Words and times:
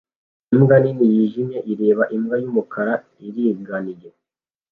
Imbwa 0.55 0.75
nini 0.83 1.05
yijimye 1.13 1.57
ireba 1.71 2.03
imbwa 2.15 2.35
yumukara 2.43 2.93
iringaniye 3.27 4.09